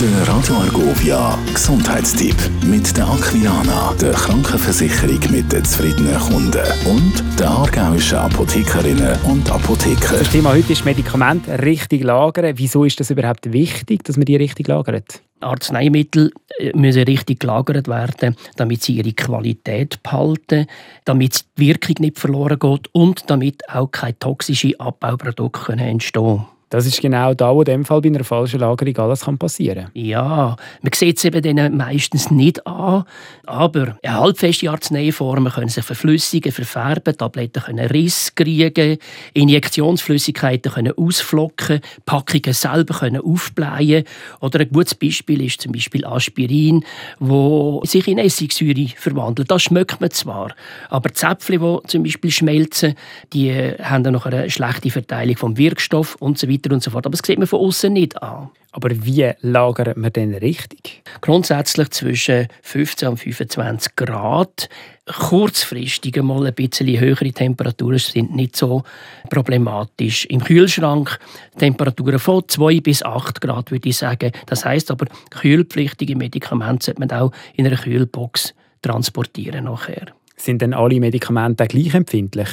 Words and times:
Der 0.00 0.28
Radio 0.28 0.54
Argovia 0.54 1.36
Gesundheitstipp 1.52 2.36
mit 2.64 2.96
der 2.96 3.08
Aquilana, 3.08 3.92
der 4.00 4.12
Krankenversicherung 4.12 5.18
mit 5.32 5.50
den 5.50 5.64
zufriedenen 5.64 6.16
Kunden 6.20 6.62
und 6.86 7.24
der 7.36 7.50
aargauischen 7.50 8.18
Apothekerinnen 8.18 9.20
und 9.22 9.50
Apotheker. 9.50 10.18
Das 10.18 10.30
Thema 10.30 10.52
heute 10.52 10.72
ist 10.72 10.84
Medikamente 10.84 11.60
richtig 11.64 12.04
lagern. 12.04 12.56
Wieso 12.58 12.84
ist 12.84 13.00
das 13.00 13.10
überhaupt 13.10 13.52
wichtig, 13.52 14.04
dass 14.04 14.16
man 14.16 14.26
die 14.26 14.36
richtig 14.36 14.68
lagert? 14.68 15.20
Arzneimittel 15.40 16.30
äh, 16.60 16.70
müssen 16.76 17.02
richtig 17.02 17.40
gelagert 17.40 17.88
werden, 17.88 18.36
damit 18.54 18.84
sie 18.84 18.98
ihre 18.98 19.12
Qualität 19.14 20.00
behalten, 20.04 20.66
damit 21.06 21.44
die 21.56 21.66
Wirkung 21.66 21.96
nicht 21.98 22.20
verloren 22.20 22.60
geht 22.60 22.88
und 22.92 23.28
damit 23.28 23.68
auch 23.68 23.90
keine 23.90 24.16
toxischen 24.16 24.78
Abbauprodukte 24.78 25.72
entstehen 25.72 26.36
können. 26.36 26.57
Das 26.70 26.84
ist 26.84 27.00
genau 27.00 27.32
da, 27.32 27.54
wo 27.54 27.62
in 27.62 27.64
dem 27.64 27.84
Fall 27.86 28.02
bei 28.02 28.08
einer 28.08 28.24
falschen 28.24 28.60
Lagerung 28.60 28.96
alles 28.98 29.22
kann 29.22 29.38
Ja, 29.94 30.56
man 30.82 30.92
sieht 30.92 31.16
es 31.16 31.24
eben 31.24 31.40
denen 31.40 31.76
meistens 31.78 32.30
nicht 32.30 32.66
an, 32.66 33.04
aber 33.46 33.96
halbfeste 34.06 34.70
Arzneiformen 34.70 35.50
können 35.50 35.70
sich 35.70 35.84
verflüssigen, 35.84 36.52
verfärben, 36.52 37.16
Tabletten 37.16 37.62
können 37.62 37.86
Riss 37.86 38.34
kriegen, 38.34 38.98
Injektionsflüssigkeiten 39.32 40.70
können 40.72 40.92
ausflocken, 40.94 41.80
Packungen 42.04 42.52
selber 42.52 42.98
können 42.98 43.22
aufblähen. 43.22 44.04
Oder 44.40 44.60
ein 44.60 44.68
gutes 44.70 44.94
Beispiel 44.94 45.42
ist 45.42 45.62
zum 45.62 45.72
Beispiel 45.72 46.04
Aspirin, 46.04 46.84
wo 47.18 47.80
sich 47.84 48.06
in 48.08 48.18
Essigsäure 48.18 48.88
verwandelt. 48.94 49.50
Das 49.50 49.62
schmeckt 49.62 50.02
man 50.02 50.10
zwar, 50.10 50.54
aber 50.90 51.14
Zäpfchen, 51.14 51.60
die 51.60 51.88
zum 51.88 52.02
Beispiel 52.02 52.30
schmelzen, 52.30 52.94
die 53.32 53.52
haben 53.52 54.04
dann 54.04 54.12
noch 54.12 54.26
eine 54.26 54.50
schlechte 54.50 54.90
Verteilung 54.90 55.38
vom 55.38 55.56
Wirkstoff 55.56 56.16
und 56.16 56.38
so 56.38 56.46
weiter 56.46 56.57
weiter 56.58 56.74
und 56.74 56.82
so 56.82 56.90
fort. 56.90 57.06
Aber 57.06 57.16
das 57.16 57.20
sieht 57.24 57.38
man 57.38 57.46
von 57.46 57.60
außen 57.60 57.92
nicht 57.92 58.20
an. 58.22 58.50
Aber 58.72 58.90
wie 58.90 59.32
lagert 59.40 59.96
man 59.96 60.12
denn 60.12 60.34
richtig? 60.34 61.02
Grundsätzlich 61.20 61.90
zwischen 61.90 62.48
15 62.62 63.08
und 63.08 63.16
25 63.16 63.96
Grad. 63.96 64.68
Kurzfristig 65.06 66.22
mal 66.22 66.46
ein 66.46 66.54
bisschen 66.54 67.00
höhere 67.00 67.32
Temperaturen 67.32 67.98
sind 67.98 68.36
nicht 68.36 68.56
so 68.56 68.82
problematisch. 69.30 70.26
Im 70.26 70.44
Kühlschrank 70.44 71.18
Temperaturen 71.58 72.18
von 72.18 72.44
2 72.46 72.80
bis 72.80 73.02
8 73.02 73.40
Grad, 73.40 73.70
würde 73.70 73.88
ich 73.88 73.96
sagen. 73.96 74.32
Das 74.46 74.64
heißt 74.64 74.90
aber, 74.90 75.06
kühlpflichtige 75.30 76.14
Medikamente 76.14 76.86
sollte 76.86 77.00
man 77.00 77.10
auch 77.10 77.32
in 77.54 77.66
einer 77.66 77.76
Kühlbox 77.76 78.54
transportieren 78.82 79.64
nachher. 79.64 80.08
Sind 80.38 80.62
denn 80.62 80.72
alle 80.72 81.00
Medikamente 81.00 81.66
gleich 81.66 81.94
empfindlich? 81.94 82.48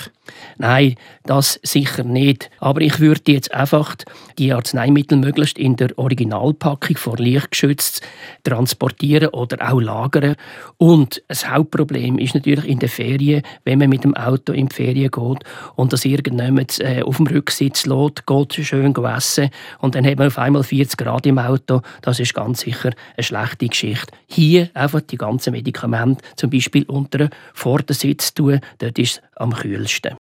Nein, 0.57 0.95
das 1.23 1.59
sicher 1.63 2.03
nicht. 2.03 2.49
Aber 2.59 2.81
ich 2.81 2.99
würde 2.99 3.31
jetzt 3.31 3.53
einfach 3.53 3.95
die 4.37 4.53
Arzneimittel 4.53 5.17
möglichst 5.17 5.57
in 5.57 5.75
der 5.75 5.97
Originalpackung 5.97 6.97
vor 6.97 7.17
Licht 7.17 7.51
geschützt 7.51 8.01
transportieren 8.43 9.29
oder 9.29 9.71
auch 9.71 9.79
lagern. 9.79 10.35
Und 10.77 11.21
das 11.27 11.49
Hauptproblem 11.49 12.17
ist 12.17 12.35
natürlich 12.35 12.65
in 12.65 12.79
den 12.79 12.89
Ferien, 12.89 13.43
wenn 13.63 13.79
man 13.79 13.89
mit 13.89 14.03
dem 14.03 14.15
Auto 14.15 14.53
in 14.53 14.67
die 14.67 14.75
Ferien 14.75 15.11
geht 15.11 15.43
und 15.75 15.93
das 15.93 16.05
irgendjemand 16.05 16.79
äh, 16.79 17.03
auf 17.03 17.17
dem 17.17 17.27
Rücksitz 17.27 17.85
lässt, 17.85 18.25
geht 18.25 18.53
schön 18.53 18.95
essen 18.95 19.49
und 19.79 19.95
dann 19.95 20.05
hat 20.05 20.17
man 20.17 20.27
auf 20.27 20.37
einmal 20.37 20.63
40 20.63 20.97
Grad 20.97 21.25
im 21.25 21.37
Auto. 21.37 21.81
Das 22.01 22.19
ist 22.19 22.33
ganz 22.33 22.61
sicher 22.61 22.91
eine 23.15 23.23
schlechte 23.23 23.67
Geschichte. 23.67 24.11
Hier 24.27 24.69
einfach 24.73 25.01
die 25.01 25.17
ganzen 25.17 25.51
Medikamente 25.51 26.23
zum 26.35 26.49
Beispiel 26.49 26.83
unter 26.83 27.29
Vordersitz 27.75 28.33
tun, 28.33 28.61
dort 28.77 28.97
ist 28.97 29.17
es 29.17 29.21
am 29.35 29.53
kühlsten. 29.53 30.15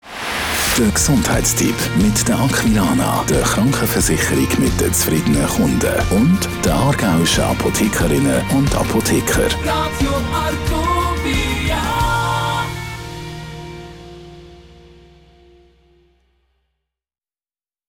Der 0.76 0.90
Gesundheitstipp 0.90 1.76
mit 2.02 2.28
der 2.28 2.40
Aquilana, 2.40 3.24
der 3.30 3.42
Krankenversicherung 3.42 4.48
mit 4.58 4.82
den 4.82 4.92
zufriedenen 4.92 5.46
Kunden 5.46 5.94
und 6.10 6.40
der 6.66 6.74
aargauischen 6.74 7.44
Apothekerinnen 7.44 8.42
und 8.58 8.74
Apotheker. 8.76 9.46
Radio. 9.66 10.73